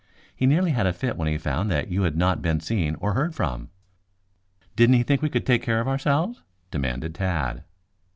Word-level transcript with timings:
He 0.35 0.47
nearly 0.47 0.71
had 0.71 0.87
a 0.87 0.93
fit 0.93 1.15
when 1.15 1.27
he 1.27 1.37
found 1.37 1.69
that 1.69 1.89
you 1.89 2.01
had 2.01 2.17
not 2.17 2.41
been 2.41 2.59
seen 2.59 2.95
or 2.95 3.13
heard 3.13 3.35
from." 3.35 3.69
"Didn't 4.75 4.95
he 4.95 5.03
think 5.03 5.21
we 5.21 5.29
could 5.29 5.45
take 5.45 5.61
care 5.61 5.79
of 5.79 5.87
ourselves?" 5.87 6.41
demanded 6.71 7.13
Tad. 7.13 7.63